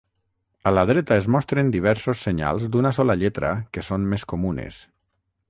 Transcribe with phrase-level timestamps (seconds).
[0.69, 4.83] A la dreta es mostren diversos senyals d'una sola lletra que són més comunes.